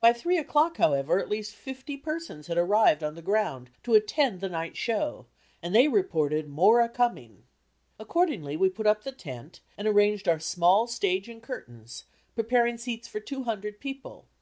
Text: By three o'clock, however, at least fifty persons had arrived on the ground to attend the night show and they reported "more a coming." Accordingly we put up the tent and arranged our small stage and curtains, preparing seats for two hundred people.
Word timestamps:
By 0.00 0.12
three 0.12 0.36
o'clock, 0.36 0.76
however, 0.76 1.18
at 1.18 1.30
least 1.30 1.54
fifty 1.54 1.96
persons 1.96 2.46
had 2.48 2.58
arrived 2.58 3.02
on 3.02 3.14
the 3.14 3.22
ground 3.22 3.70
to 3.84 3.94
attend 3.94 4.40
the 4.40 4.50
night 4.50 4.76
show 4.76 5.24
and 5.62 5.74
they 5.74 5.88
reported 5.88 6.46
"more 6.46 6.82
a 6.82 6.90
coming." 6.90 7.44
Accordingly 7.98 8.54
we 8.54 8.68
put 8.68 8.86
up 8.86 9.02
the 9.02 9.12
tent 9.12 9.62
and 9.78 9.88
arranged 9.88 10.28
our 10.28 10.38
small 10.40 10.86
stage 10.86 11.26
and 11.26 11.42
curtains, 11.42 12.04
preparing 12.34 12.76
seats 12.76 13.08
for 13.08 13.18
two 13.20 13.44
hundred 13.44 13.80
people. 13.80 14.26